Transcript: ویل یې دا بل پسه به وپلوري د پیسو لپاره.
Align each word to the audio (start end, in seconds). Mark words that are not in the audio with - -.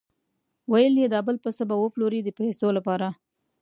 ویل 0.71 0.95
یې 1.01 1.07
دا 1.13 1.19
بل 1.27 1.37
پسه 1.43 1.63
به 1.69 1.75
وپلوري 1.83 2.19
د 2.23 2.29
پیسو 2.39 2.67
لپاره. 2.77 3.07